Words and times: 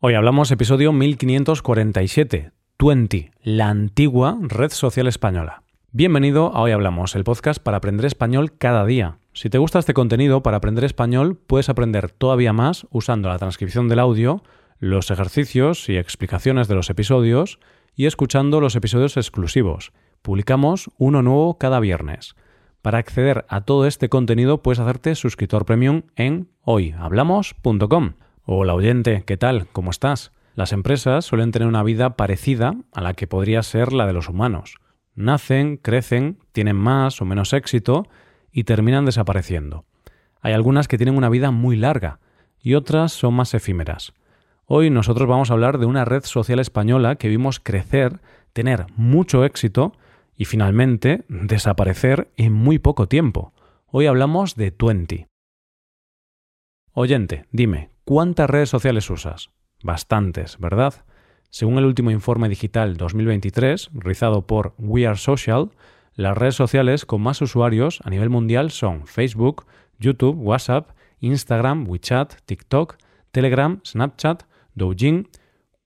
Hoy 0.00 0.14
hablamos 0.14 0.52
episodio 0.52 0.92
1547, 0.92 2.52
20, 2.78 3.32
la 3.42 3.68
antigua 3.68 4.38
red 4.42 4.70
social 4.70 5.08
española. 5.08 5.64
Bienvenido 5.90 6.54
a 6.54 6.62
Hoy 6.62 6.70
Hablamos, 6.70 7.16
el 7.16 7.24
podcast 7.24 7.60
para 7.60 7.78
aprender 7.78 8.06
español 8.06 8.56
cada 8.56 8.86
día. 8.86 9.18
Si 9.32 9.50
te 9.50 9.58
gusta 9.58 9.80
este 9.80 9.94
contenido 9.94 10.40
para 10.40 10.58
aprender 10.58 10.84
español, 10.84 11.36
puedes 11.36 11.68
aprender 11.68 12.12
todavía 12.12 12.52
más 12.52 12.86
usando 12.92 13.28
la 13.28 13.40
transcripción 13.40 13.88
del 13.88 13.98
audio, 13.98 14.44
los 14.78 15.10
ejercicios 15.10 15.88
y 15.88 15.96
explicaciones 15.96 16.68
de 16.68 16.76
los 16.76 16.90
episodios 16.90 17.58
y 17.96 18.06
escuchando 18.06 18.60
los 18.60 18.76
episodios 18.76 19.16
exclusivos. 19.16 19.90
Publicamos 20.22 20.92
uno 20.98 21.22
nuevo 21.22 21.58
cada 21.58 21.80
viernes. 21.80 22.36
Para 22.82 22.98
acceder 22.98 23.46
a 23.48 23.62
todo 23.62 23.84
este 23.84 24.08
contenido 24.08 24.62
puedes 24.62 24.78
hacerte 24.78 25.16
suscriptor 25.16 25.64
premium 25.64 26.02
en 26.14 26.50
hoyhablamos.com. 26.62 28.12
Hola 28.50 28.72
oyente, 28.72 29.24
¿qué 29.26 29.36
tal? 29.36 29.68
¿Cómo 29.72 29.90
estás? 29.90 30.32
Las 30.54 30.72
empresas 30.72 31.26
suelen 31.26 31.52
tener 31.52 31.68
una 31.68 31.82
vida 31.82 32.16
parecida 32.16 32.76
a 32.94 33.02
la 33.02 33.12
que 33.12 33.26
podría 33.26 33.62
ser 33.62 33.92
la 33.92 34.06
de 34.06 34.14
los 34.14 34.30
humanos. 34.30 34.78
Nacen, 35.14 35.76
crecen, 35.76 36.38
tienen 36.52 36.76
más 36.76 37.20
o 37.20 37.26
menos 37.26 37.52
éxito 37.52 38.06
y 38.50 38.64
terminan 38.64 39.04
desapareciendo. 39.04 39.84
Hay 40.40 40.54
algunas 40.54 40.88
que 40.88 40.96
tienen 40.96 41.18
una 41.18 41.28
vida 41.28 41.50
muy 41.50 41.76
larga 41.76 42.20
y 42.58 42.72
otras 42.72 43.12
son 43.12 43.34
más 43.34 43.52
efímeras. 43.52 44.14
Hoy 44.64 44.88
nosotros 44.88 45.28
vamos 45.28 45.50
a 45.50 45.52
hablar 45.52 45.76
de 45.76 45.84
una 45.84 46.06
red 46.06 46.24
social 46.24 46.58
española 46.58 47.16
que 47.16 47.28
vimos 47.28 47.60
crecer, 47.60 48.22
tener 48.54 48.86
mucho 48.96 49.44
éxito 49.44 49.92
y 50.34 50.46
finalmente 50.46 51.26
desaparecer 51.28 52.30
en 52.38 52.54
muy 52.54 52.78
poco 52.78 53.08
tiempo. 53.08 53.52
Hoy 53.88 54.06
hablamos 54.06 54.56
de 54.56 54.70
Twenty. 54.70 55.26
Oyente, 56.94 57.44
dime, 57.52 57.90
¿cuántas 58.08 58.48
redes 58.48 58.70
sociales 58.70 59.10
usas? 59.10 59.50
Bastantes, 59.82 60.56
¿verdad? 60.58 60.94
Según 61.50 61.76
el 61.76 61.84
último 61.84 62.10
informe 62.10 62.48
digital 62.48 62.96
2023, 62.96 63.90
realizado 63.92 64.46
por 64.46 64.72
We 64.78 65.06
Are 65.06 65.18
Social, 65.18 65.72
las 66.14 66.34
redes 66.34 66.54
sociales 66.54 67.04
con 67.04 67.20
más 67.20 67.42
usuarios 67.42 68.00
a 68.04 68.08
nivel 68.08 68.30
mundial 68.30 68.70
son 68.70 69.06
Facebook, 69.06 69.66
YouTube, 69.98 70.38
WhatsApp, 70.38 70.92
Instagram, 71.20 71.86
WeChat, 71.86 72.32
TikTok, 72.46 72.96
Telegram, 73.30 73.78
Snapchat, 73.84 74.44
Douyin, 74.74 75.28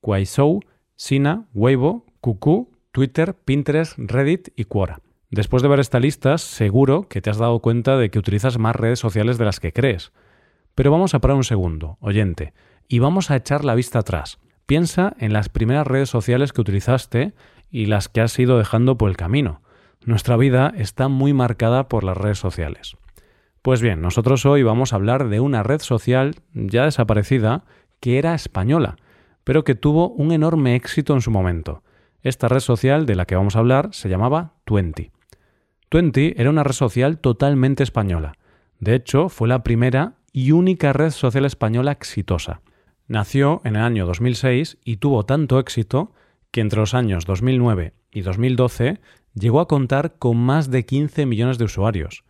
Kuaishou, 0.01 0.61
Sina, 0.95 1.49
Weibo, 1.55 2.07
Kuku, 2.21 2.71
Twitter, 2.93 3.35
Pinterest, 3.35 3.99
Reddit 3.99 4.51
y 4.55 4.67
Quora. 4.67 5.01
Después 5.29 5.61
de 5.65 5.69
ver 5.69 5.81
esta 5.81 5.99
lista, 5.99 6.39
seguro 6.39 7.09
que 7.09 7.21
te 7.21 7.31
has 7.31 7.39
dado 7.39 7.59
cuenta 7.59 7.97
de 7.97 8.13
que 8.13 8.21
utilizas 8.21 8.59
más 8.59 8.77
redes 8.77 9.01
sociales 9.01 9.39
de 9.39 9.45
las 9.45 9.59
que 9.59 9.73
crees. 9.73 10.13
Pero 10.75 10.91
vamos 10.91 11.15
a 11.15 11.21
parar 11.21 11.37
un 11.37 11.45
segundo, 11.45 11.99
oyente, 12.01 12.55
y 12.89 12.99
vamos 12.99 13.31
a 13.31 13.37
echar 13.37 13.65
la 13.65 13.75
vista 13.75 14.01
atrás. 14.01 14.39
Piensa 14.67 15.15
en 15.19 15.33
las 15.33 15.49
primeras 15.49 15.87
redes 15.87 16.09
sociales 16.09 16.53
que 16.53 16.61
utilizaste 16.61 17.35
y 17.71 17.87
las 17.87 18.09
que 18.09 18.21
has 18.21 18.39
ido 18.39 18.59
dejando 18.59 18.97
por 18.97 19.11
el 19.11 19.17
camino. 19.17 19.63
Nuestra 20.05 20.37
vida 20.37 20.73
está 20.77 21.09
muy 21.09 21.33
marcada 21.33 21.89
por 21.89 22.05
las 22.05 22.17
redes 22.17 22.39
sociales. 22.39 22.97
Pues 23.63 23.81
bien, 23.81 24.01
nosotros 24.01 24.45
hoy 24.45 24.63
vamos 24.63 24.93
a 24.93 24.97
hablar 24.97 25.29
de 25.29 25.41
una 25.41 25.63
red 25.63 25.81
social 25.81 26.35
ya 26.53 26.85
desaparecida 26.85 27.65
que 28.01 28.19
era 28.19 28.35
española, 28.35 28.97
pero 29.45 29.63
que 29.63 29.75
tuvo 29.75 30.09
un 30.11 30.33
enorme 30.33 30.75
éxito 30.75 31.15
en 31.15 31.21
su 31.21 31.31
momento. 31.31 31.83
Esta 32.23 32.49
red 32.49 32.61
social 32.61 33.07
de 33.07 33.15
la 33.15 33.25
que 33.25 33.37
vamos 33.37 33.57
a 33.57 33.61
hablar 33.61 33.91
se 33.93 34.09
llamaba 34.09 34.55
Twenty. 34.65 35.13
Twenty 35.89 36.35
era 36.37 36.51
una 36.51 36.65
red 36.65 36.73
social 36.73 37.19
totalmente 37.19 37.83
española. 37.83 38.35
De 38.81 38.95
hecho, 38.95 39.29
fue 39.29 39.47
la 39.47 39.63
primera 39.63 40.15
y 40.33 40.53
única 40.53 40.93
red 40.93 41.11
social 41.11 41.45
española 41.45 41.93
exitosa. 41.93 42.63
Nació 43.07 43.61
en 43.65 43.77
el 43.77 43.83
año 43.83 44.07
2006 44.07 44.79
y 44.85 44.97
tuvo 44.97 45.25
tanto 45.25 45.59
éxito 45.59 46.13
que 46.51 46.61
entre 46.61 46.81
los 46.81 46.95
años 46.95 47.27
2009 47.27 47.95
y 48.13 48.21
2012 48.23 49.01
llegó 49.35 49.61
a 49.61 49.69
contar 49.69 50.17
con 50.19 50.37
más 50.37 50.71
de 50.71 50.85
15 50.85 51.27
millones 51.27 51.59
de 51.59 51.65
usuarios. 51.65 52.25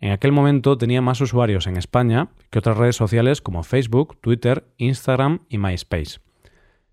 En 0.00 0.12
aquel 0.12 0.32
momento 0.32 0.78
tenía 0.78 1.02
más 1.02 1.20
usuarios 1.20 1.66
en 1.66 1.76
España 1.76 2.30
que 2.50 2.60
otras 2.60 2.76
redes 2.76 2.96
sociales 2.96 3.42
como 3.42 3.64
Facebook, 3.64 4.18
Twitter, 4.20 4.64
Instagram 4.76 5.40
y 5.48 5.58
MySpace. 5.58 6.20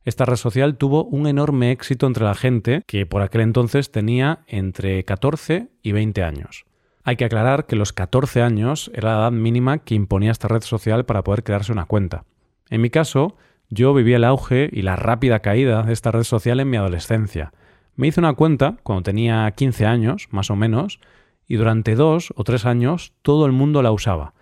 Esta 0.03 0.25
red 0.25 0.36
social 0.36 0.78
tuvo 0.78 1.03
un 1.06 1.28
enorme 1.28 1.72
éxito 1.72 2.06
entre 2.06 2.25
la 2.25 2.36
gente 2.36 2.84
que 2.86 3.06
por 3.06 3.22
aquel 3.22 3.42
entonces 3.42 3.92
tenía 3.92 4.44
entre 4.48 5.03
14 5.03 5.69
y 5.81 5.92
20 5.92 6.24
años. 6.24 6.66
Hay 7.08 7.18
que 7.18 7.26
aclarar 7.26 7.68
que 7.68 7.76
los 7.76 7.94
14 7.94 8.42
años 8.42 8.90
era 8.96 9.12
la 9.12 9.20
edad 9.20 9.32
mínima 9.32 9.78
que 9.78 9.94
imponía 9.94 10.32
esta 10.32 10.48
red 10.48 10.64
social 10.64 11.06
para 11.06 11.24
poder 11.24 11.44
crearse 11.44 11.72
una 11.72 11.86
cuenta. 11.86 12.26
En 12.72 12.82
mi 12.82 12.90
caso, 12.90 13.38
yo 13.70 13.94
viví 13.94 14.14
el 14.14 14.24
auge 14.24 14.72
y 14.74 14.82
la 14.82 14.96
rápida 14.96 15.40
caída 15.42 15.84
de 15.84 15.94
esta 15.94 16.10
red 16.10 16.24
social 16.24 16.60
en 16.60 16.72
mi 16.72 16.78
adolescencia. 16.78 17.54
Me 17.96 18.08
hice 18.08 18.20
una 18.20 18.34
cuenta 18.34 18.78
cuando 18.82 19.04
tenía 19.04 19.50
15 19.52 19.86
años, 19.86 20.28
más 20.32 20.50
o 20.50 20.56
menos, 20.56 21.00
y 21.48 21.58
durante 21.58 21.94
dos 21.94 22.34
o 22.36 22.44
tres 22.44 22.66
años 22.66 23.14
todo 23.22 23.46
el 23.46 23.52
mundo 23.52 23.84
la 23.84 23.92
usaba, 23.92 24.34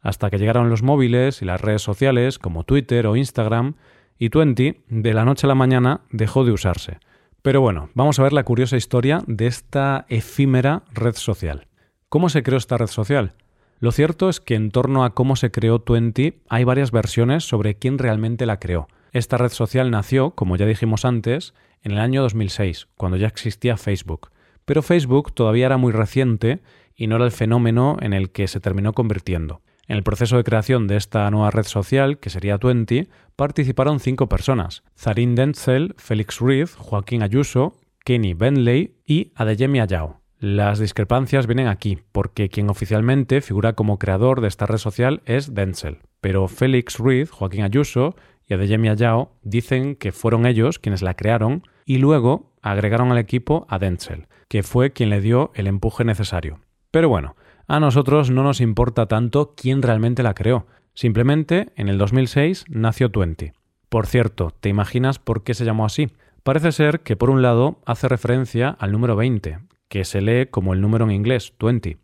hasta 0.00 0.30
que 0.30 0.38
llegaron 0.38 0.70
los 0.70 0.84
móviles 0.84 1.42
y 1.42 1.44
las 1.44 1.60
redes 1.60 1.82
sociales 1.82 2.38
como 2.38 2.62
Twitter 2.62 3.08
o 3.08 3.16
Instagram, 3.16 3.74
y 4.16 4.30
Twenty, 4.30 4.76
de 4.88 5.12
la 5.12 5.24
noche 5.24 5.48
a 5.48 5.48
la 5.48 5.56
mañana, 5.56 6.02
dejó 6.12 6.44
de 6.44 6.52
usarse. 6.52 7.00
Pero 7.42 7.60
bueno, 7.60 7.90
vamos 7.94 8.20
a 8.20 8.22
ver 8.22 8.32
la 8.32 8.44
curiosa 8.44 8.76
historia 8.76 9.24
de 9.26 9.48
esta 9.48 10.06
efímera 10.08 10.84
red 10.92 11.16
social. 11.16 11.66
¿Cómo 12.12 12.28
se 12.28 12.42
creó 12.42 12.58
esta 12.58 12.76
red 12.76 12.88
social? 12.88 13.32
Lo 13.78 13.90
cierto 13.90 14.28
es 14.28 14.38
que 14.38 14.54
en 14.54 14.70
torno 14.70 15.02
a 15.02 15.14
cómo 15.14 15.34
se 15.34 15.50
creó 15.50 15.78
Twenty 15.78 16.42
hay 16.50 16.62
varias 16.62 16.90
versiones 16.90 17.44
sobre 17.44 17.76
quién 17.76 17.96
realmente 17.96 18.44
la 18.44 18.58
creó. 18.58 18.86
Esta 19.12 19.38
red 19.38 19.48
social 19.48 19.90
nació, 19.90 20.32
como 20.32 20.56
ya 20.56 20.66
dijimos 20.66 21.06
antes, 21.06 21.54
en 21.82 21.92
el 21.92 21.98
año 21.98 22.20
2006, 22.20 22.88
cuando 22.98 23.16
ya 23.16 23.28
existía 23.28 23.78
Facebook. 23.78 24.28
Pero 24.66 24.82
Facebook 24.82 25.32
todavía 25.32 25.64
era 25.64 25.78
muy 25.78 25.90
reciente 25.90 26.60
y 26.94 27.06
no 27.06 27.16
era 27.16 27.24
el 27.24 27.32
fenómeno 27.32 27.96
en 28.02 28.12
el 28.12 28.30
que 28.30 28.46
se 28.46 28.60
terminó 28.60 28.92
convirtiendo. 28.92 29.62
En 29.88 29.96
el 29.96 30.02
proceso 30.02 30.36
de 30.36 30.44
creación 30.44 30.88
de 30.88 30.98
esta 30.98 31.30
nueva 31.30 31.50
red 31.50 31.64
social, 31.64 32.18
que 32.18 32.28
sería 32.28 32.58
Twenty, 32.58 33.08
participaron 33.36 34.00
cinco 34.00 34.28
personas: 34.28 34.82
Zarin 34.98 35.34
Denzel, 35.34 35.94
Félix 35.96 36.40
Ruiz, 36.40 36.74
Joaquín 36.74 37.22
Ayuso, 37.22 37.72
Kenny 38.04 38.34
Bentley 38.34 38.98
y 39.06 39.32
Adeyemi 39.34 39.80
Ayao. 39.80 40.21
Las 40.42 40.80
discrepancias 40.80 41.46
vienen 41.46 41.68
aquí, 41.68 41.98
porque 42.10 42.48
quien 42.48 42.68
oficialmente 42.68 43.42
figura 43.42 43.74
como 43.74 44.00
creador 44.00 44.40
de 44.40 44.48
esta 44.48 44.66
red 44.66 44.78
social 44.78 45.22
es 45.24 45.54
Denzel, 45.54 46.00
pero 46.20 46.48
Félix 46.48 46.98
Ruiz, 46.98 47.30
Joaquín 47.30 47.62
Ayuso 47.62 48.16
y 48.48 48.54
Adeyemi 48.54 48.88
Ayao 48.88 49.36
dicen 49.44 49.94
que 49.94 50.10
fueron 50.10 50.44
ellos 50.44 50.80
quienes 50.80 51.00
la 51.00 51.14
crearon 51.14 51.62
y 51.84 51.98
luego 51.98 52.50
agregaron 52.60 53.12
al 53.12 53.18
equipo 53.18 53.66
a 53.68 53.78
Denzel, 53.78 54.26
que 54.48 54.64
fue 54.64 54.92
quien 54.92 55.10
le 55.10 55.20
dio 55.20 55.52
el 55.54 55.68
empuje 55.68 56.02
necesario. 56.02 56.58
Pero 56.90 57.08
bueno, 57.08 57.36
a 57.68 57.78
nosotros 57.78 58.32
no 58.32 58.42
nos 58.42 58.60
importa 58.60 59.06
tanto 59.06 59.54
quién 59.56 59.80
realmente 59.80 60.24
la 60.24 60.34
creó, 60.34 60.66
simplemente 60.92 61.70
en 61.76 61.88
el 61.88 61.98
2006 61.98 62.64
nació 62.68 63.12
Twenty. 63.12 63.52
Por 63.88 64.08
cierto, 64.08 64.52
¿te 64.58 64.70
imaginas 64.70 65.20
por 65.20 65.44
qué 65.44 65.54
se 65.54 65.64
llamó 65.64 65.84
así? 65.84 66.10
Parece 66.42 66.72
ser 66.72 67.02
que 67.02 67.14
por 67.14 67.30
un 67.30 67.42
lado 67.42 67.78
hace 67.86 68.08
referencia 68.08 68.70
al 68.70 68.90
número 68.90 69.14
20, 69.14 69.60
que 69.92 70.06
se 70.06 70.22
lee 70.22 70.46
como 70.46 70.72
el 70.72 70.80
número 70.80 71.04
en 71.04 71.10
inglés, 71.10 71.52
20, 71.60 71.98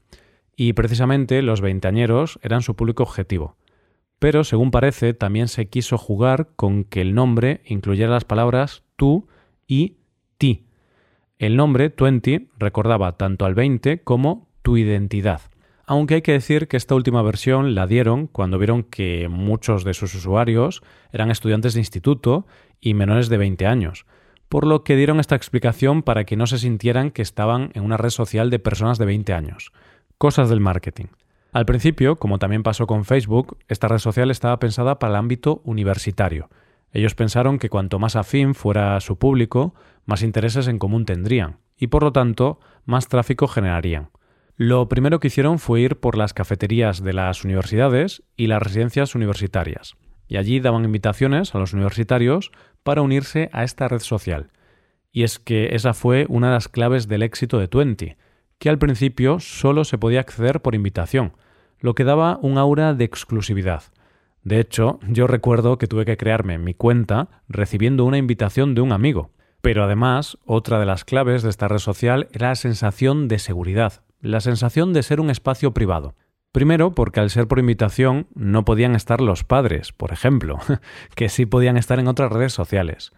y 0.57 0.75
precisamente 0.75 1.41
los 1.41 1.63
veinteañeros 1.63 2.39
eran 2.43 2.61
su 2.61 2.77
público 2.77 3.03
objetivo. 3.03 3.57
Pero, 4.19 4.45
según 4.45 4.71
parece, 4.71 5.15
también 5.15 5.49
se 5.49 5.71
quiso 5.71 5.97
jugar 5.97 6.51
con 6.55 6.85
que 6.85 7.01
el 7.01 7.15
nombre 7.15 7.63
incluyera 7.65 8.11
las 8.11 8.27
palabras 8.27 8.83
tú 8.97 9.27
y 9.67 9.97
ti. 10.37 10.67
El 11.39 11.57
nombre 11.57 11.91
20 11.99 12.49
recordaba 12.59 13.17
tanto 13.17 13.47
al 13.47 13.55
20 13.55 14.03
como 14.03 14.51
tu 14.61 14.77
identidad. 14.77 15.41
Aunque 15.87 16.17
hay 16.17 16.23
que 16.23 16.33
decir 16.33 16.69
que 16.69 16.77
esta 16.77 16.95
última 16.95 17.23
versión 17.23 17.75
la 17.75 17.87
dieron 17.87 18.27
cuando 18.27 18.59
vieron 18.59 18.83
que 18.83 19.29
muchos 19.31 19.83
de 19.83 19.95
sus 19.95 20.15
usuarios 20.15 20.83
eran 21.11 21.31
estudiantes 21.31 21.73
de 21.73 21.81
instituto 21.81 22.47
y 22.83 22.93
menores 22.93 23.31
de 23.31 23.39
20 23.39 23.65
años, 23.67 24.05
por 24.49 24.67
lo 24.67 24.83
que 24.83 24.97
dieron 24.97 25.21
esta 25.21 25.37
explicación 25.37 26.03
para 26.03 26.25
que 26.25 26.37
no 26.37 26.47
se 26.47 26.59
sintieran 26.59 27.11
que 27.11 27.23
estaban 27.23 27.71
en 27.75 27.85
una 27.85 27.97
red 27.97 28.11
social 28.11 28.51
de 28.51 28.59
personas 28.59 28.99
de 28.99 29.07
20 29.07 29.33
años. 29.33 29.73
Cosas 30.17 30.49
del 30.49 30.61
marketing. 30.61 31.07
Al 31.53 31.67
principio, 31.67 32.17
como 32.17 32.39
también 32.39 32.63
pasó 32.63 32.87
con 32.87 33.05
Facebook, 33.05 33.59
esta 33.69 33.89
red 33.89 33.99
social 33.99 34.31
estaba 34.31 34.59
pensada 34.59 34.99
para 34.99 35.13
el 35.13 35.17
ámbito 35.17 35.61
universitario. 35.65 36.49
Ellos 36.93 37.15
pensaron 37.15 37.59
que 37.59 37.69
cuanto 37.69 37.99
más 37.99 38.17
afín 38.17 38.55
fuera 38.55 38.99
su 39.01 39.19
público, 39.19 39.75
más 40.07 40.23
intereses 40.23 40.69
en 40.69 40.79
común 40.79 41.05
tendrían, 41.05 41.59
y 41.77 41.89
por 41.89 42.03
lo 42.03 42.13
tanto, 42.13 42.59
más 42.85 43.09
tráfico 43.09 43.47
generarían. 43.47 44.11
Lo 44.57 44.89
primero 44.89 45.21
que 45.21 45.29
hicieron 45.29 45.59
fue 45.59 45.81
ir 45.81 46.01
por 46.01 46.17
las 46.17 46.35
cafeterías 46.35 47.03
de 47.03 47.13
las 47.13 47.45
universidades 47.45 48.23
y 48.37 48.49
las 48.49 48.63
residencias 48.63 49.15
universitarias 49.15 49.97
y 50.29 50.37
allí 50.37 50.61
daban 50.61 50.85
invitaciones 50.85 51.55
a 51.55 51.59
los 51.59 51.73
universitarios 51.73 52.53
para 52.83 53.03
unirse 53.03 53.51
a 53.53 53.65
esta 53.65 53.89
red 53.89 54.01
social. 54.01 54.51
Y 55.13 55.23
es 55.23 55.39
que 55.39 55.75
esa 55.75 55.95
fue 55.95 56.27
una 56.29 56.49
de 56.49 56.55
las 56.55 56.69
claves 56.69 57.09
del 57.09 57.23
éxito 57.23 57.59
de 57.59 57.69
Twenty, 57.69 58.17
que 58.59 58.69
al 58.69 58.79
principio 58.79 59.41
solo 59.41 59.85
se 59.85 59.99
podía 59.99 60.21
acceder 60.21 60.61
por 60.61 60.75
invitación, 60.75 61.33
lo 61.81 61.95
que 61.95 62.05
daba 62.05 62.39
un 62.43 62.59
aura 62.59 62.95
de 62.95 63.05
exclusividad. 63.05 63.85
De 64.43 64.61
hecho, 64.61 64.99
yo 65.09 65.27
recuerdo 65.27 65.79
que 65.79 65.87
tuve 65.87 66.05
que 66.05 66.17
crearme 66.17 66.59
mi 66.59 66.75
cuenta 66.75 67.43
recibiendo 67.49 68.05
una 68.05 68.19
invitación 68.19 68.75
de 68.75 68.81
un 68.81 68.93
amigo. 68.93 69.31
Pero 69.61 69.85
además, 69.85 70.39
otra 70.45 70.79
de 70.79 70.87
las 70.87 71.05
claves 71.05 71.43
de 71.43 71.51
esta 71.51 71.69
red 71.69 71.79
social 71.79 72.29
era 72.33 72.49
la 72.49 72.55
sensación 72.55 73.29
de 73.29 73.39
seguridad, 73.39 74.05
la 74.21 74.41
sensación 74.41 74.93
de 74.93 75.03
ser 75.03 75.21
un 75.21 75.31
espacio 75.31 75.75
privado. 75.75 76.15
Primero, 76.59 76.93
porque 76.93 77.21
al 77.21 77.31
ser 77.31 77.47
por 77.47 77.61
invitación 77.61 78.27
no 78.35 78.65
podían 78.65 78.97
estar 78.97 79.21
los 79.21 79.45
padres, 79.45 79.93
por 79.93 80.13
ejemplo, 80.13 80.59
que 81.15 81.29
sí 81.29 81.47
podían 81.47 81.77
estar 81.77 82.01
en 82.01 82.09
otras 82.09 82.33
redes 82.33 82.53
sociales. 82.53 83.13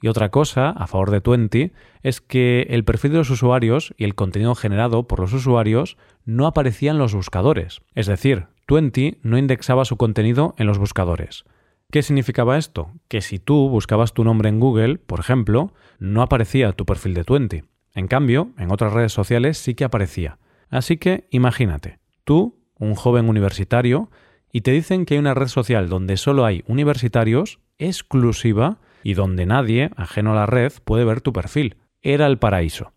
Y 0.00 0.08
otra 0.08 0.30
cosa, 0.30 0.70
a 0.70 0.86
favor 0.86 1.10
de 1.10 1.20
Twenty, 1.20 1.72
es 2.02 2.22
que 2.22 2.62
el 2.70 2.86
perfil 2.86 3.12
de 3.12 3.18
los 3.18 3.28
usuarios 3.28 3.92
y 3.98 4.04
el 4.04 4.14
contenido 4.14 4.54
generado 4.54 5.06
por 5.06 5.20
los 5.20 5.34
usuarios 5.34 5.98
no 6.24 6.46
aparecían 6.46 6.96
los 6.96 7.14
buscadores. 7.14 7.82
Es 7.94 8.06
decir, 8.06 8.46
Twenty 8.64 9.18
no 9.22 9.36
indexaba 9.36 9.84
su 9.84 9.98
contenido 9.98 10.54
en 10.56 10.66
los 10.66 10.78
buscadores. 10.78 11.44
¿Qué 11.90 12.02
significaba 12.02 12.56
esto? 12.56 12.92
Que 13.08 13.20
si 13.20 13.38
tú 13.38 13.68
buscabas 13.68 14.14
tu 14.14 14.24
nombre 14.24 14.48
en 14.48 14.60
Google, 14.60 14.96
por 14.96 15.20
ejemplo, 15.20 15.74
no 15.98 16.22
aparecía 16.22 16.72
tu 16.72 16.86
perfil 16.86 17.12
de 17.12 17.24
Twenty. 17.24 17.64
En 17.94 18.08
cambio, 18.08 18.52
en 18.56 18.72
otras 18.72 18.94
redes 18.94 19.12
sociales 19.12 19.58
sí 19.58 19.74
que 19.74 19.84
aparecía. 19.84 20.38
Así 20.70 20.96
que 20.96 21.28
imagínate, 21.30 21.98
tú 22.24 22.57
un 22.78 22.94
joven 22.94 23.28
universitario, 23.28 24.10
y 24.52 24.62
te 24.62 24.70
dicen 24.70 25.04
que 25.04 25.14
hay 25.14 25.20
una 25.20 25.34
red 25.34 25.48
social 25.48 25.88
donde 25.88 26.16
solo 26.16 26.44
hay 26.44 26.64
universitarios, 26.66 27.58
exclusiva, 27.78 28.78
y 29.02 29.14
donde 29.14 29.46
nadie, 29.46 29.90
ajeno 29.96 30.32
a 30.32 30.36
la 30.36 30.46
red, 30.46 30.72
puede 30.84 31.04
ver 31.04 31.20
tu 31.20 31.32
perfil. 31.32 31.76
Era 32.02 32.26
el 32.26 32.38
paraíso. 32.38 32.92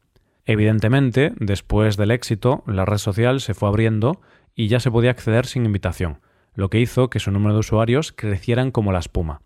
Evidentemente, 0.45 1.33
después 1.37 1.97
del 1.97 2.11
éxito, 2.11 2.63
la 2.65 2.85
red 2.85 2.97
social 2.97 3.41
se 3.41 3.53
fue 3.53 3.69
abriendo 3.69 4.21
y 4.55 4.67
ya 4.67 4.79
se 4.79 4.91
podía 4.91 5.11
acceder 5.11 5.45
sin 5.45 5.65
invitación, 5.65 6.19
lo 6.55 6.69
que 6.69 6.79
hizo 6.79 7.09
que 7.09 7.19
su 7.19 7.31
número 7.31 7.53
de 7.53 7.59
usuarios 7.59 8.11
crecieran 8.11 8.71
como 8.71 8.91
la 8.91 8.99
espuma. 8.99 9.41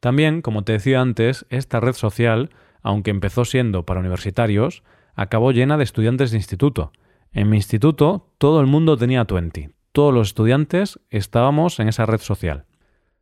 También, 0.00 0.42
como 0.42 0.62
te 0.62 0.72
decía 0.72 1.00
antes, 1.00 1.44
esta 1.50 1.80
red 1.80 1.94
social, 1.94 2.50
aunque 2.82 3.10
empezó 3.10 3.44
siendo 3.44 3.84
para 3.84 4.00
universitarios, 4.00 4.84
acabó 5.14 5.50
llena 5.50 5.76
de 5.76 5.84
estudiantes 5.84 6.30
de 6.30 6.36
instituto, 6.36 6.92
en 7.32 7.50
mi 7.50 7.56
instituto 7.56 8.32
todo 8.38 8.60
el 8.60 8.66
mundo 8.66 8.96
tenía 8.96 9.24
Twenty. 9.24 9.68
Todos 9.92 10.14
los 10.14 10.28
estudiantes 10.28 11.00
estábamos 11.10 11.80
en 11.80 11.88
esa 11.88 12.06
red 12.06 12.20
social. 12.20 12.64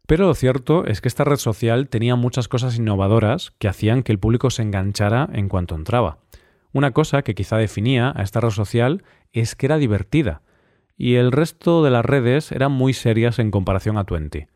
Pero 0.06 0.26
lo 0.26 0.34
cierto 0.34 0.86
es 0.86 1.00
que 1.00 1.08
esta 1.08 1.24
red 1.24 1.36
social 1.36 1.88
tenía 1.88 2.14
muchas 2.14 2.48
cosas 2.48 2.76
innovadoras 2.76 3.52
que 3.58 3.68
hacían 3.68 4.02
que 4.02 4.12
el 4.12 4.18
público 4.18 4.50
se 4.50 4.62
enganchara 4.62 5.28
en 5.32 5.48
cuanto 5.48 5.74
entraba. 5.74 6.18
Una 6.72 6.92
cosa 6.92 7.22
que 7.22 7.34
quizá 7.34 7.56
definía 7.56 8.12
a 8.14 8.22
esta 8.22 8.40
red 8.40 8.50
social 8.50 9.02
es 9.32 9.56
que 9.56 9.66
era 9.66 9.78
divertida, 9.78 10.42
y 10.96 11.14
el 11.14 11.32
resto 11.32 11.82
de 11.82 11.90
las 11.90 12.04
redes 12.04 12.52
eran 12.52 12.72
muy 12.72 12.92
serias 12.92 13.38
en 13.38 13.50
comparación 13.50 13.98
a 13.98 14.04
Twenty. 14.04 14.46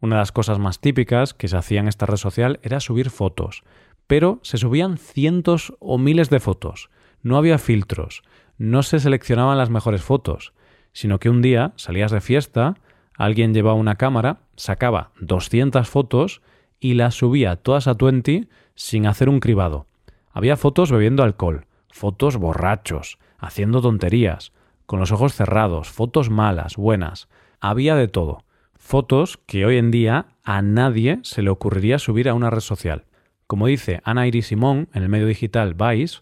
Una 0.00 0.16
de 0.16 0.20
las 0.20 0.32
cosas 0.32 0.58
más 0.58 0.80
típicas 0.80 1.34
que 1.34 1.48
se 1.48 1.56
hacía 1.56 1.80
en 1.80 1.88
esta 1.88 2.06
red 2.06 2.16
social 2.16 2.58
era 2.62 2.80
subir 2.80 3.10
fotos, 3.10 3.62
pero 4.06 4.40
se 4.42 4.58
subían 4.58 4.98
cientos 4.98 5.74
o 5.78 5.98
miles 5.98 6.30
de 6.30 6.40
fotos. 6.40 6.90
No 7.22 7.36
había 7.36 7.58
filtros, 7.58 8.22
no 8.60 8.82
se 8.82 9.00
seleccionaban 9.00 9.56
las 9.56 9.70
mejores 9.70 10.02
fotos, 10.02 10.52
sino 10.92 11.18
que 11.18 11.30
un 11.30 11.40
día 11.40 11.72
salías 11.76 12.10
de 12.10 12.20
fiesta, 12.20 12.74
alguien 13.16 13.54
llevaba 13.54 13.74
una 13.74 13.94
cámara, 13.94 14.40
sacaba 14.54 15.12
200 15.18 15.88
fotos 15.88 16.42
y 16.78 16.92
las 16.92 17.14
subía 17.14 17.56
todas 17.56 17.86
a 17.86 17.94
Twenty 17.94 18.50
sin 18.74 19.06
hacer 19.06 19.30
un 19.30 19.40
cribado. 19.40 19.86
Había 20.30 20.58
fotos 20.58 20.92
bebiendo 20.92 21.22
alcohol, 21.22 21.64
fotos 21.88 22.36
borrachos, 22.36 23.18
haciendo 23.38 23.80
tonterías, 23.80 24.52
con 24.84 25.00
los 25.00 25.10
ojos 25.10 25.32
cerrados, 25.32 25.88
fotos 25.88 26.28
malas, 26.28 26.76
buenas. 26.76 27.30
Había 27.60 27.94
de 27.94 28.08
todo. 28.08 28.44
Fotos 28.76 29.40
que 29.46 29.64
hoy 29.64 29.78
en 29.78 29.90
día 29.90 30.26
a 30.44 30.60
nadie 30.60 31.20
se 31.22 31.40
le 31.40 31.48
ocurriría 31.48 31.98
subir 31.98 32.28
a 32.28 32.34
una 32.34 32.50
red 32.50 32.60
social. 32.60 33.06
Como 33.46 33.68
dice 33.68 34.02
Ana 34.04 34.26
Iris 34.26 34.48
Simón 34.48 34.90
en 34.92 35.02
el 35.02 35.08
medio 35.08 35.26
digital 35.26 35.72
Vice, 35.72 36.20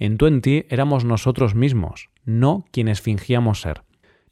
en 0.00 0.16
Twenty 0.16 0.64
éramos 0.70 1.04
nosotros 1.04 1.54
mismos, 1.54 2.08
no 2.24 2.64
quienes 2.72 3.02
fingíamos 3.02 3.60
ser. 3.60 3.82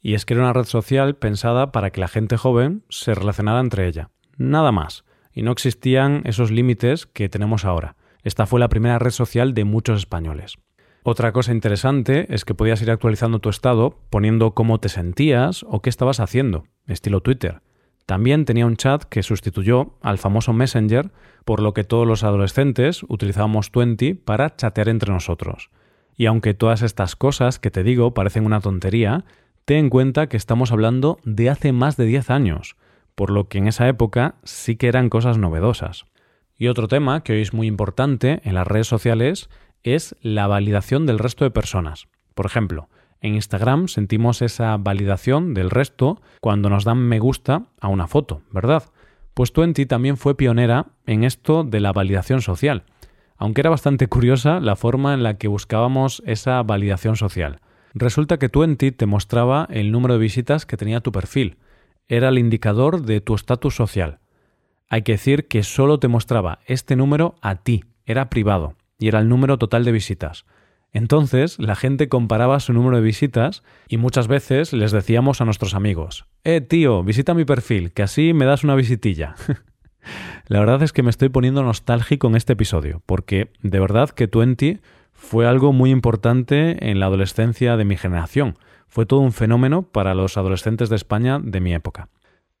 Y 0.01 0.15
es 0.15 0.25
que 0.25 0.33
era 0.33 0.43
una 0.43 0.53
red 0.53 0.65
social 0.65 1.15
pensada 1.15 1.71
para 1.71 1.91
que 1.91 2.01
la 2.01 2.07
gente 2.07 2.37
joven 2.37 2.83
se 2.89 3.13
relacionara 3.13 3.59
entre 3.59 3.87
ella. 3.87 4.09
Nada 4.37 4.71
más. 4.71 5.05
Y 5.31 5.43
no 5.43 5.51
existían 5.51 6.23
esos 6.25 6.49
límites 6.49 7.05
que 7.05 7.29
tenemos 7.29 7.65
ahora. 7.65 7.95
Esta 8.23 8.47
fue 8.47 8.59
la 8.59 8.69
primera 8.69 8.97
red 8.97 9.11
social 9.11 9.53
de 9.53 9.63
muchos 9.63 9.99
españoles. 9.99 10.57
Otra 11.03 11.31
cosa 11.31 11.51
interesante 11.51 12.33
es 12.33 12.45
que 12.45 12.55
podías 12.55 12.81
ir 12.81 12.89
actualizando 12.89 13.39
tu 13.39 13.49
estado 13.49 13.99
poniendo 14.09 14.55
cómo 14.55 14.79
te 14.79 14.89
sentías 14.89 15.63
o 15.69 15.81
qué 15.81 15.89
estabas 15.89 16.19
haciendo, 16.19 16.65
estilo 16.87 17.21
Twitter. 17.21 17.61
También 18.09 18.45
tenía 18.45 18.65
un 18.65 18.75
chat 18.75 19.03
que 19.03 19.21
sustituyó 19.21 19.93
al 20.01 20.17
famoso 20.17 20.51
Messenger, 20.51 21.11
por 21.45 21.61
lo 21.61 21.75
que 21.75 21.83
todos 21.83 22.07
los 22.07 22.23
adolescentes 22.23 23.03
utilizábamos 23.07 23.69
Twenty 23.69 24.15
para 24.15 24.55
chatear 24.55 24.89
entre 24.89 25.13
nosotros. 25.13 25.69
Y 26.17 26.25
aunque 26.25 26.55
todas 26.55 26.81
estas 26.81 27.15
cosas 27.15 27.59
que 27.59 27.69
te 27.69 27.83
digo 27.83 28.15
parecen 28.15 28.47
una 28.47 28.61
tontería, 28.61 29.25
ten 29.63 29.77
en 29.77 29.89
cuenta 29.91 30.25
que 30.25 30.37
estamos 30.37 30.71
hablando 30.71 31.19
de 31.23 31.51
hace 31.51 31.71
más 31.71 31.97
de 31.97 32.05
10 32.05 32.31
años, 32.31 32.77
por 33.13 33.29
lo 33.29 33.47
que 33.47 33.59
en 33.59 33.67
esa 33.67 33.87
época 33.87 34.37
sí 34.43 34.75
que 34.75 34.87
eran 34.87 35.09
cosas 35.09 35.37
novedosas. 35.37 36.07
Y 36.57 36.67
otro 36.67 36.87
tema 36.87 37.21
que 37.21 37.33
hoy 37.33 37.41
es 37.41 37.53
muy 37.53 37.67
importante 37.67 38.41
en 38.43 38.55
las 38.55 38.65
redes 38.65 38.87
sociales 38.87 39.51
es 39.83 40.15
la 40.23 40.47
validación 40.47 41.05
del 41.05 41.19
resto 41.19 41.45
de 41.45 41.51
personas. 41.51 42.07
Por 42.33 42.47
ejemplo, 42.47 42.89
en 43.21 43.35
Instagram 43.35 43.87
sentimos 43.87 44.41
esa 44.41 44.77
validación 44.77 45.53
del 45.53 45.69
resto 45.69 46.21
cuando 46.41 46.69
nos 46.69 46.85
dan 46.85 46.99
me 46.99 47.19
gusta 47.19 47.65
a 47.81 47.87
una 47.87 48.07
foto, 48.07 48.41
¿verdad? 48.51 48.83
Pues 49.33 49.51
Twenty 49.53 49.85
también 49.85 50.17
fue 50.17 50.35
pionera 50.35 50.87
en 51.05 51.23
esto 51.23 51.63
de 51.63 51.79
la 51.79 51.91
validación 51.91 52.41
social, 52.41 52.83
aunque 53.37 53.61
era 53.61 53.69
bastante 53.69 54.07
curiosa 54.07 54.59
la 54.59 54.75
forma 54.75 55.13
en 55.13 55.23
la 55.23 55.37
que 55.37 55.47
buscábamos 55.47 56.23
esa 56.25 56.61
validación 56.63 57.15
social. 57.15 57.59
Resulta 57.93 58.37
que 58.37 58.49
Twenty 58.49 58.91
te 58.91 59.05
mostraba 59.05 59.67
el 59.69 59.91
número 59.91 60.13
de 60.13 60.19
visitas 60.19 60.65
que 60.65 60.77
tenía 60.77 61.01
tu 61.01 61.11
perfil, 61.11 61.57
era 62.07 62.29
el 62.29 62.39
indicador 62.39 63.03
de 63.03 63.21
tu 63.21 63.35
estatus 63.35 63.75
social. 63.75 64.19
Hay 64.89 65.03
que 65.03 65.13
decir 65.13 65.47
que 65.47 65.63
solo 65.63 65.99
te 65.99 66.07
mostraba 66.07 66.59
este 66.65 66.95
número 66.95 67.35
a 67.41 67.55
ti, 67.55 67.83
era 68.05 68.29
privado, 68.29 68.75
y 68.97 69.07
era 69.07 69.19
el 69.19 69.29
número 69.29 69.57
total 69.57 69.85
de 69.85 69.91
visitas. 69.91 70.45
Entonces 70.91 71.59
la 71.59 71.75
gente 71.75 72.09
comparaba 72.09 72.59
su 72.59 72.73
número 72.73 72.97
de 72.97 73.03
visitas 73.03 73.63
y 73.87 73.97
muchas 73.97 74.27
veces 74.27 74.73
les 74.73 74.91
decíamos 74.91 75.39
a 75.39 75.45
nuestros 75.45 75.75
amigos, 75.75 76.25
eh 76.43 76.61
tío, 76.61 77.03
visita 77.03 77.33
mi 77.33 77.45
perfil, 77.45 77.91
que 77.91 78.03
así 78.03 78.33
me 78.33 78.45
das 78.45 78.63
una 78.63 78.75
visitilla. 78.75 79.35
la 80.47 80.59
verdad 80.59 80.81
es 80.81 80.93
que 80.93 81.03
me 81.03 81.11
estoy 81.11 81.29
poniendo 81.29 81.63
nostálgico 81.63 82.27
en 82.27 82.35
este 82.35 82.53
episodio, 82.53 83.03
porque 83.05 83.51
de 83.61 83.79
verdad 83.79 84.09
que 84.09 84.27
Twenty 84.27 84.79
fue 85.13 85.45
algo 85.45 85.73
muy 85.73 85.91
importante 85.91 86.89
en 86.89 86.99
la 86.99 87.05
adolescencia 87.05 87.77
de 87.77 87.85
mi 87.85 87.97
generación. 87.97 88.57
Fue 88.87 89.05
todo 89.05 89.19
un 89.19 89.33
fenómeno 89.33 89.83
para 89.83 90.15
los 90.15 90.37
adolescentes 90.37 90.89
de 90.89 90.95
España 90.95 91.39
de 91.43 91.59
mi 91.59 91.73
época. 91.73 92.09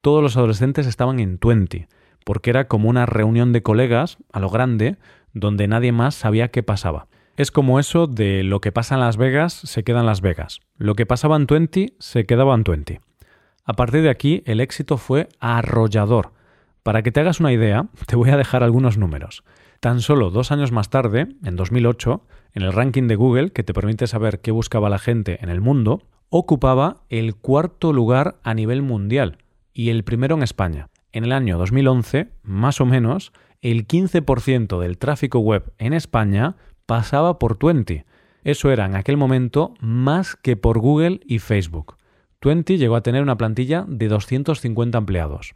Todos 0.01 0.21
los 0.21 0.37
adolescentes 0.37 0.85
estaban 0.85 1.19
en 1.19 1.39
Twenty, 1.39 1.87
porque 2.25 2.51
era 2.51 2.67
como 2.67 2.89
una 2.89 3.07
reunión 3.07 3.53
de 3.53 3.63
colegas, 3.63 4.17
a 4.31 4.39
lo 4.39 4.49
grande, 4.49 4.97
donde 5.33 5.67
nadie 5.67 5.91
más 5.91 6.13
sabía 6.13 6.49
qué 6.49 6.61
pasaba. 6.61 7.07
Es 7.39 7.51
como 7.51 7.79
eso 7.79 8.05
de 8.05 8.43
lo 8.43 8.59
que 8.59 8.73
pasa 8.73 8.95
en 8.95 8.99
Las 8.99 9.15
Vegas 9.15 9.53
se 9.53 9.85
queda 9.85 10.01
en 10.01 10.07
Las 10.07 10.19
Vegas. 10.19 10.59
Lo 10.75 10.95
que 10.95 11.05
pasaba 11.05 11.37
en 11.37 11.47
Twenty 11.47 11.93
se 11.97 12.25
quedaba 12.25 12.53
en 12.53 12.65
Twenty. 12.65 12.99
A 13.63 13.75
partir 13.75 14.01
de 14.01 14.09
aquí 14.09 14.43
el 14.45 14.59
éxito 14.59 14.97
fue 14.97 15.29
arrollador. 15.39 16.33
Para 16.83 17.01
que 17.01 17.13
te 17.13 17.21
hagas 17.21 17.39
una 17.39 17.53
idea, 17.53 17.87
te 18.07 18.17
voy 18.17 18.31
a 18.31 18.35
dejar 18.35 18.61
algunos 18.61 18.97
números. 18.97 19.45
Tan 19.79 20.01
solo 20.01 20.31
dos 20.31 20.51
años 20.51 20.73
más 20.73 20.89
tarde, 20.89 21.29
en 21.45 21.55
2008, 21.55 22.25
en 22.55 22.61
el 22.61 22.73
ranking 22.73 23.07
de 23.07 23.15
Google 23.15 23.51
que 23.51 23.63
te 23.63 23.73
permite 23.73 24.07
saber 24.07 24.41
qué 24.41 24.51
buscaba 24.51 24.89
la 24.89 24.99
gente 24.99 25.41
en 25.41 25.47
el 25.47 25.61
mundo, 25.61 26.01
ocupaba 26.27 27.05
el 27.07 27.35
cuarto 27.37 27.93
lugar 27.93 28.35
a 28.43 28.53
nivel 28.53 28.81
mundial 28.81 29.37
y 29.73 29.91
el 29.91 30.03
primero 30.03 30.35
en 30.35 30.43
España. 30.43 30.89
En 31.13 31.23
el 31.23 31.31
año 31.31 31.57
2011, 31.57 32.31
más 32.43 32.81
o 32.81 32.85
menos, 32.85 33.31
el 33.61 33.87
15% 33.87 34.79
del 34.79 34.97
tráfico 34.97 35.39
web 35.39 35.71
en 35.77 35.93
España 35.93 36.57
pasaba 36.89 37.37
por 37.37 37.55
Twenty. 37.55 38.01
Eso 38.43 38.71
era 38.71 38.87
en 38.87 38.95
aquel 38.95 39.15
momento 39.15 39.75
más 39.79 40.35
que 40.35 40.57
por 40.57 40.79
Google 40.79 41.19
y 41.23 41.37
Facebook. 41.37 41.97
Twenty 42.39 42.79
llegó 42.79 42.95
a 42.95 43.03
tener 43.03 43.21
una 43.21 43.37
plantilla 43.37 43.85
de 43.87 44.07
250 44.07 44.97
empleados. 44.97 45.53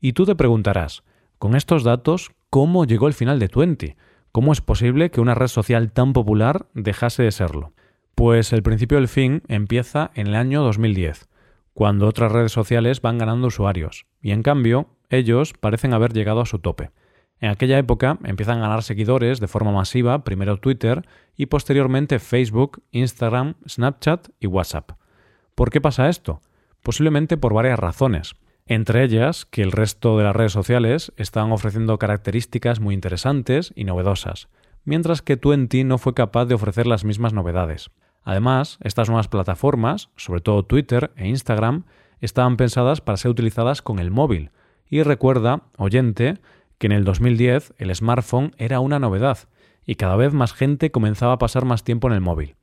Y 0.00 0.12
tú 0.12 0.26
te 0.26 0.36
preguntarás, 0.36 1.02
con 1.40 1.56
estos 1.56 1.82
datos, 1.82 2.30
¿cómo 2.50 2.84
llegó 2.84 3.08
el 3.08 3.14
final 3.14 3.40
de 3.40 3.48
Twenty? 3.48 3.96
¿Cómo 4.30 4.52
es 4.52 4.60
posible 4.60 5.10
que 5.10 5.20
una 5.20 5.34
red 5.34 5.48
social 5.48 5.90
tan 5.90 6.12
popular 6.12 6.68
dejase 6.72 7.24
de 7.24 7.32
serlo? 7.32 7.72
Pues 8.14 8.52
el 8.52 8.62
principio 8.62 8.98
del 8.98 9.08
fin 9.08 9.42
empieza 9.48 10.12
en 10.14 10.28
el 10.28 10.36
año 10.36 10.62
2010, 10.62 11.28
cuando 11.74 12.06
otras 12.06 12.30
redes 12.30 12.52
sociales 12.52 13.02
van 13.02 13.18
ganando 13.18 13.48
usuarios, 13.48 14.06
y 14.22 14.30
en 14.30 14.44
cambio 14.44 14.86
ellos 15.10 15.52
parecen 15.58 15.94
haber 15.94 16.12
llegado 16.12 16.42
a 16.42 16.46
su 16.46 16.60
tope. 16.60 16.92
En 17.40 17.50
aquella 17.50 17.78
época 17.78 18.18
empiezan 18.24 18.58
a 18.58 18.62
ganar 18.62 18.82
seguidores 18.82 19.40
de 19.40 19.48
forma 19.48 19.72
masiva, 19.72 20.24
primero 20.24 20.56
Twitter 20.56 21.06
y 21.36 21.46
posteriormente 21.46 22.18
Facebook, 22.18 22.82
Instagram, 22.92 23.54
Snapchat 23.68 24.28
y 24.40 24.46
WhatsApp. 24.46 24.92
¿Por 25.54 25.70
qué 25.70 25.80
pasa 25.80 26.08
esto? 26.08 26.40
Posiblemente 26.82 27.36
por 27.36 27.52
varias 27.52 27.78
razones. 27.78 28.34
Entre 28.66 29.04
ellas, 29.04 29.44
que 29.44 29.62
el 29.62 29.70
resto 29.70 30.18
de 30.18 30.24
las 30.24 30.34
redes 30.34 30.52
sociales 30.52 31.12
estaban 31.16 31.52
ofreciendo 31.52 31.98
características 31.98 32.80
muy 32.80 32.94
interesantes 32.94 33.72
y 33.76 33.84
novedosas, 33.84 34.48
mientras 34.84 35.22
que 35.22 35.36
Twenty 35.36 35.84
no 35.84 35.98
fue 35.98 36.14
capaz 36.14 36.46
de 36.46 36.54
ofrecer 36.54 36.86
las 36.86 37.04
mismas 37.04 37.32
novedades. 37.32 37.90
Además, 38.24 38.78
estas 38.82 39.08
nuevas 39.08 39.28
plataformas, 39.28 40.10
sobre 40.16 40.40
todo 40.40 40.64
Twitter 40.64 41.12
e 41.16 41.28
Instagram, 41.28 41.84
estaban 42.20 42.56
pensadas 42.56 43.00
para 43.00 43.18
ser 43.18 43.30
utilizadas 43.30 43.82
con 43.82 44.00
el 44.00 44.10
móvil. 44.10 44.50
Y 44.88 45.02
recuerda, 45.02 45.62
oyente, 45.76 46.38
que 46.78 46.86
en 46.86 46.92
el 46.92 47.04
2010 47.04 47.74
el 47.78 47.94
smartphone 47.94 48.52
era 48.58 48.80
una 48.80 48.98
novedad 48.98 49.38
y 49.84 49.94
cada 49.94 50.16
vez 50.16 50.32
más 50.32 50.52
gente 50.52 50.90
comenzaba 50.90 51.34
a 51.34 51.38
pasar 51.38 51.64
más 51.64 51.84
tiempo 51.84 52.08
en 52.08 52.14
el 52.14 52.20
móvil. 52.20 52.56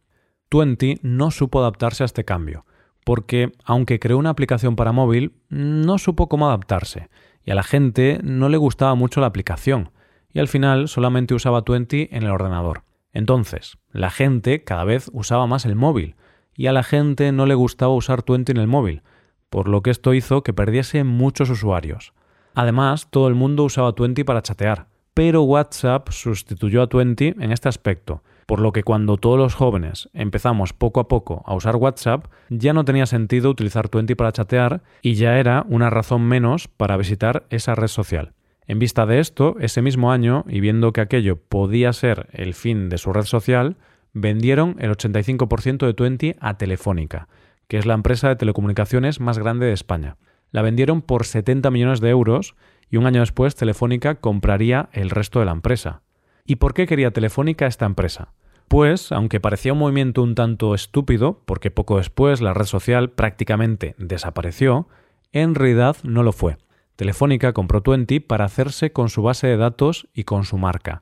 Twenty 0.50 1.00
no 1.02 1.32
supo 1.32 1.60
adaptarse 1.60 2.04
a 2.04 2.06
este 2.06 2.26
cambio, 2.26 2.66
porque 3.06 3.54
aunque 3.64 4.00
creó 4.00 4.18
una 4.18 4.30
aplicación 4.30 4.76
para 4.76 4.92
móvil, 4.92 5.34
no 5.50 5.98
supo 5.98 6.30
cómo 6.30 6.48
adaptarse, 6.48 7.10
y 7.44 7.52
a 7.52 7.56
la 7.56 7.64
gente 7.64 8.20
no 8.24 8.50
le 8.50 8.58
gustaba 8.58 8.96
mucho 8.96 9.20
la 9.22 9.28
aplicación, 9.28 9.92
y 10.32 10.40
al 10.40 10.48
final 10.48 10.88
solamente 10.88 11.34
usaba 11.34 11.64
Twenty 11.64 12.10
en 12.12 12.24
el 12.24 12.32
ordenador. 12.32 12.84
Entonces, 13.14 13.78
la 13.92 14.10
gente 14.10 14.64
cada 14.64 14.84
vez 14.84 15.10
usaba 15.14 15.48
más 15.48 15.66
el 15.66 15.76
móvil, 15.76 16.16
y 16.56 16.68
a 16.68 16.72
la 16.72 16.84
gente 16.84 17.32
no 17.32 17.46
le 17.46 17.56
gustaba 17.56 17.94
usar 17.94 18.22
Twenty 18.22 18.52
en 18.52 18.58
el 18.58 18.68
móvil, 18.68 19.02
por 19.50 19.68
lo 19.68 19.82
que 19.82 19.92
esto 19.92 20.14
hizo 20.14 20.44
que 20.44 20.54
perdiese 20.54 21.04
muchos 21.04 21.50
usuarios. 21.50 22.14
Además, 22.56 23.08
todo 23.10 23.28
el 23.28 23.36
mundo 23.36 23.64
usaba 23.64 23.94
Twenty 23.94 24.24
para 24.24 24.42
chatear, 24.42 24.88
pero 25.14 25.44
WhatsApp 25.44 26.10
sustituyó 26.10 26.82
a 26.82 26.88
Twenty 26.88 27.34
en 27.40 27.52
este 27.52 27.70
aspecto, 27.70 28.24
por 28.46 28.60
lo 28.60 28.72
que 28.72 28.84
cuando 28.84 29.18
todos 29.18 29.38
los 29.38 29.56
jóvenes 29.56 30.10
empezamos 30.14 30.74
poco 30.74 31.00
a 31.00 31.08
poco 31.08 31.44
a 31.46 31.56
usar 31.56 31.76
WhatsApp, 31.76 32.26
ya 32.50 32.74
no 32.74 32.86
tenía 32.86 33.06
sentido 33.06 33.50
utilizar 33.50 33.90
Twenty 33.90 34.16
para 34.16 34.32
chatear 34.32 34.84
y 35.02 35.16
ya 35.16 35.40
era 35.40 35.66
una 35.68 35.90
razón 35.90 36.24
menos 36.24 36.68
para 36.68 36.98
visitar 36.98 37.46
esa 37.50 37.76
red 37.76 37.88
social. 37.88 38.34
En 38.66 38.80
vista 38.80 39.06
de 39.06 39.20
esto, 39.20 39.56
ese 39.60 39.82
mismo 39.82 40.12
año, 40.12 40.46
y 40.48 40.62
viendo 40.62 40.94
que 40.94 41.02
aquello 41.02 41.38
podía 41.38 41.92
ser 41.92 42.28
el 42.32 42.54
fin 42.54 42.90
de 42.90 42.98
su 42.98 43.12
red 43.12 43.26
social, 43.26 43.76
vendieron 44.14 44.78
el 44.80 44.92
85% 44.92 45.86
de 45.86 45.94
Twenty 45.94 46.36
a 46.40 46.58
Telefónica, 46.58 47.28
que 47.68 47.78
es 47.78 47.86
la 47.86 47.94
empresa 47.94 48.30
de 48.30 48.36
telecomunicaciones 48.36 49.20
más 49.20 49.38
grande 49.38 49.66
de 49.66 49.74
España. 49.74 50.18
La 50.54 50.62
vendieron 50.62 51.02
por 51.02 51.26
70 51.26 51.70
millones 51.72 52.00
de 52.00 52.10
euros 52.10 52.56
y 52.90 52.98
un 52.98 53.08
año 53.08 53.22
después 53.22 53.56
Telefónica 53.56 54.22
compraría 54.22 54.88
el 54.94 55.10
resto 55.10 55.40
de 55.40 55.46
la 55.46 55.52
empresa. 55.52 56.04
¿Y 56.46 56.58
por 56.58 56.76
qué 56.76 56.86
quería 56.86 57.12
Telefónica 57.12 57.66
esta 57.66 57.88
empresa? 57.88 58.34
Pues, 58.68 59.12
aunque 59.12 59.40
parecía 59.40 59.74
un 59.74 59.80
movimiento 59.80 60.22
un 60.22 60.36
tanto 60.36 60.76
estúpido, 60.76 61.42
porque 61.46 61.72
poco 61.72 61.98
después 61.98 62.40
la 62.40 62.54
red 62.54 62.66
social 62.66 63.10
prácticamente 63.10 63.96
desapareció, 63.98 64.88
en 65.32 65.56
realidad 65.56 65.98
no 66.04 66.22
lo 66.22 66.32
fue. 66.32 66.58
Telefónica 66.96 67.54
compró 67.54 67.82
Twenty 67.82 68.20
para 68.20 68.46
hacerse 68.46 68.92
con 68.92 69.10
su 69.10 69.24
base 69.24 69.48
de 69.48 69.58
datos 69.58 70.08
y 70.14 70.24
con 70.24 70.44
su 70.44 70.60
marca. 70.60 71.02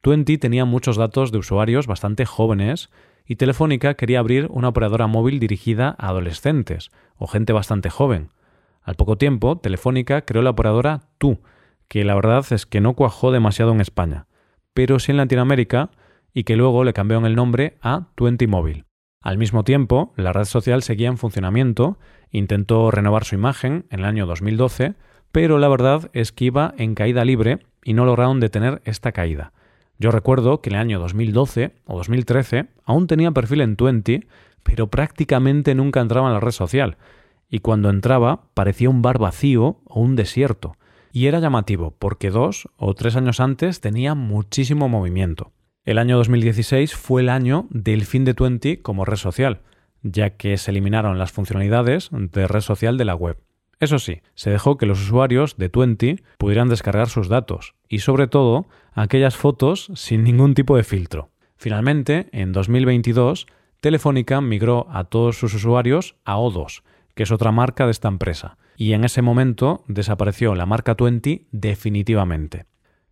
Twenty 0.00 0.36
tenía 0.36 0.64
muchos 0.64 0.96
datos 0.96 1.30
de 1.30 1.38
usuarios 1.38 1.86
bastante 1.86 2.26
jóvenes 2.26 2.90
y 3.24 3.36
Telefónica 3.36 3.94
quería 3.94 4.18
abrir 4.18 4.48
una 4.50 4.68
operadora 4.68 5.06
móvil 5.06 5.38
dirigida 5.38 5.94
a 5.96 6.08
adolescentes 6.08 6.90
o 7.16 7.28
gente 7.28 7.52
bastante 7.52 7.88
joven. 7.88 8.30
Al 8.90 8.96
poco 8.96 9.16
tiempo, 9.16 9.56
Telefónica 9.56 10.22
creó 10.22 10.42
la 10.42 10.50
operadora 10.50 11.02
Tu, 11.18 11.38
que 11.86 12.02
la 12.02 12.16
verdad 12.16 12.44
es 12.50 12.66
que 12.66 12.80
no 12.80 12.94
cuajó 12.94 13.30
demasiado 13.30 13.70
en 13.70 13.80
España, 13.80 14.26
pero 14.74 14.98
sí 14.98 15.12
en 15.12 15.18
Latinoamérica 15.18 15.92
y 16.34 16.42
que 16.42 16.56
luego 16.56 16.82
le 16.82 16.92
cambiaron 16.92 17.24
el 17.24 17.36
nombre 17.36 17.78
a 17.82 18.08
Twenty 18.16 18.48
Móvil. 18.48 18.86
Al 19.22 19.38
mismo 19.38 19.62
tiempo, 19.62 20.12
la 20.16 20.32
red 20.32 20.42
social 20.42 20.82
seguía 20.82 21.06
en 21.06 21.18
funcionamiento, 21.18 22.00
intentó 22.32 22.90
renovar 22.90 23.22
su 23.22 23.36
imagen 23.36 23.86
en 23.90 24.00
el 24.00 24.06
año 24.06 24.26
2012, 24.26 24.94
pero 25.30 25.58
la 25.58 25.68
verdad 25.68 26.10
es 26.12 26.32
que 26.32 26.46
iba 26.46 26.74
en 26.76 26.96
caída 26.96 27.24
libre 27.24 27.60
y 27.84 27.92
no 27.92 28.04
lograron 28.04 28.40
detener 28.40 28.82
esta 28.84 29.12
caída. 29.12 29.52
Yo 30.00 30.10
recuerdo 30.10 30.62
que 30.62 30.70
en 30.70 30.74
el 30.74 30.80
año 30.80 30.98
2012 30.98 31.76
o 31.84 31.96
2013 31.96 32.66
aún 32.84 33.06
tenía 33.06 33.30
perfil 33.30 33.60
en 33.60 33.76
Twenty, 33.76 34.24
pero 34.64 34.88
prácticamente 34.88 35.76
nunca 35.76 36.00
entraba 36.00 36.26
en 36.26 36.34
la 36.34 36.40
red 36.40 36.50
social, 36.50 36.96
y 37.50 37.58
cuando 37.58 37.90
entraba 37.90 38.44
parecía 38.54 38.88
un 38.88 39.02
bar 39.02 39.18
vacío 39.18 39.80
o 39.84 40.00
un 40.00 40.16
desierto. 40.16 40.76
Y 41.12 41.26
era 41.26 41.40
llamativo, 41.40 41.96
porque 41.98 42.30
dos 42.30 42.68
o 42.76 42.94
tres 42.94 43.16
años 43.16 43.40
antes 43.40 43.80
tenía 43.80 44.14
muchísimo 44.14 44.88
movimiento. 44.88 45.52
El 45.84 45.98
año 45.98 46.16
2016 46.16 46.94
fue 46.94 47.22
el 47.22 47.28
año 47.28 47.66
del 47.70 48.04
fin 48.04 48.24
de 48.24 48.34
Twenty 48.34 48.76
como 48.76 49.04
red 49.04 49.16
social, 49.16 49.62
ya 50.02 50.30
que 50.30 50.56
se 50.56 50.70
eliminaron 50.70 51.18
las 51.18 51.32
funcionalidades 51.32 52.10
de 52.12 52.46
red 52.46 52.60
social 52.60 52.96
de 52.96 53.04
la 53.04 53.14
web. 53.16 53.38
Eso 53.80 53.98
sí, 53.98 54.20
se 54.34 54.50
dejó 54.50 54.76
que 54.76 54.86
los 54.86 55.00
usuarios 55.00 55.56
de 55.56 55.70
Twenty 55.70 56.20
pudieran 56.36 56.68
descargar 56.68 57.08
sus 57.08 57.28
datos 57.28 57.74
y 57.88 58.00
sobre 58.00 58.28
todo 58.28 58.66
aquellas 58.92 59.36
fotos 59.36 59.90
sin 59.94 60.22
ningún 60.22 60.54
tipo 60.54 60.76
de 60.76 60.84
filtro. 60.84 61.30
Finalmente, 61.56 62.28
en 62.32 62.52
2022, 62.52 63.46
Telefónica 63.80 64.42
migró 64.42 64.86
a 64.90 65.04
todos 65.04 65.38
sus 65.38 65.54
usuarios 65.54 66.16
a 66.24 66.36
O2, 66.36 66.82
que 67.20 67.24
es 67.24 67.32
otra 67.32 67.52
marca 67.52 67.84
de 67.84 67.90
esta 67.90 68.08
empresa, 68.08 68.56
y 68.78 68.94
en 68.94 69.04
ese 69.04 69.20
momento 69.20 69.84
desapareció 69.88 70.54
la 70.54 70.64
marca 70.64 70.94
Twenty 70.94 71.48
definitivamente. 71.52 72.64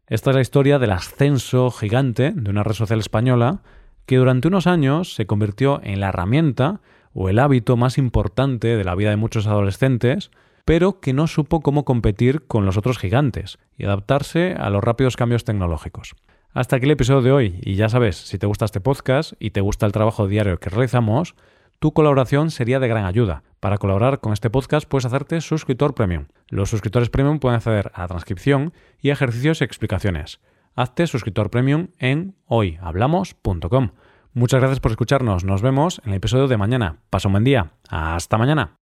Esta 0.07 0.31
es 0.31 0.35
la 0.35 0.41
historia 0.41 0.79
del 0.79 0.93
ascenso 0.93 1.71
gigante 1.71 2.33
de 2.35 2.49
una 2.49 2.63
red 2.63 2.73
social 2.73 3.01
española 3.01 3.61
que 4.07 4.17
durante 4.17 4.49
unos 4.49 4.67
años 4.67 5.13
se 5.13 5.27
convirtió 5.27 5.83
en 5.85 6.01
la 6.01 6.09
herramienta 6.09 6.81
o 7.13 7.29
el 7.29 7.39
hábito 7.39 7.77
más 7.77 7.99
importante 7.99 8.79
de 8.79 8.85
la 8.85 8.95
vida 8.95 9.11
de 9.11 9.17
muchos 9.17 9.47
adolescentes, 9.47 10.31
pero 10.65 11.01
que 11.01 11.13
no 11.13 11.27
supo 11.27 11.61
cómo 11.61 11.85
competir 11.85 12.47
con 12.47 12.65
los 12.65 12.79
otros 12.79 12.97
gigantes 12.97 13.59
y 13.77 13.85
adaptarse 13.85 14.55
a 14.55 14.71
los 14.71 14.83
rápidos 14.83 15.17
cambios 15.17 15.45
tecnológicos. 15.45 16.15
Hasta 16.55 16.77
aquí 16.77 16.87
el 16.87 16.93
episodio 16.93 17.21
de 17.21 17.33
hoy, 17.33 17.61
y 17.63 17.75
ya 17.75 17.91
sabes, 17.91 18.17
si 18.17 18.39
te 18.39 18.47
gusta 18.47 18.65
este 18.65 18.81
podcast 18.81 19.35
y 19.39 19.51
te 19.51 19.61
gusta 19.61 19.85
el 19.85 19.93
trabajo 19.93 20.29
diario 20.29 20.59
que 20.59 20.71
realizamos, 20.71 21.35
tu 21.79 21.93
colaboración 21.93 22.51
sería 22.51 22.81
de 22.81 22.89
gran 22.89 23.05
ayuda. 23.05 23.45
Para 23.61 23.79
colaborar 23.79 24.21
con 24.21 24.33
este 24.33 24.51
podcast 24.51 24.89
puedes 24.89 25.07
hacerte 25.07 25.41
suscriptor 25.41 25.95
premium. 25.95 26.27
Los 26.49 26.71
suscriptores 26.71 27.09
premium 27.09 27.39
pueden 27.39 27.57
acceder 27.57 27.93
a 27.95 28.09
transcripción 28.09 28.73
y 29.01 29.11
ejercicios 29.11 29.61
y 29.61 29.65
explicaciones. 29.65 30.41
Hazte 30.75 31.07
suscriptor 31.07 31.51
premium 31.51 31.89
en 31.99 32.35
hoyhablamos.com. 32.47 33.91
Muchas 34.33 34.61
gracias 34.61 34.81
por 34.81 34.93
escucharnos. 34.93 35.45
Nos 35.45 35.63
vemos 35.63 36.01
en 36.05 36.11
el 36.11 36.17
episodio 36.17 36.49
de 36.49 36.57
mañana. 36.57 36.99
Pasa 37.11 37.29
un 37.29 37.33
buen 37.33 37.45
día. 37.45 37.73
Hasta 37.89 38.39
mañana. 38.39 38.79